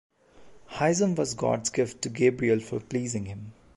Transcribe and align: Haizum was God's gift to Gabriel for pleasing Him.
Haizum 0.67 1.15
was 1.15 1.35
God's 1.35 1.69
gift 1.69 2.01
to 2.01 2.09
Gabriel 2.09 2.59
for 2.59 2.79
pleasing 2.79 3.25
Him. 3.27 3.53